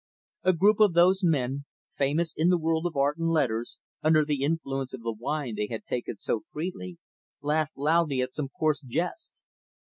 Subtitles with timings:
[0.41, 4.41] A group of those men famous in the world of art and letters under the
[4.41, 6.97] influence of the wine they had taken so freely,
[7.39, 9.35] laughed loudly at some coarse jest.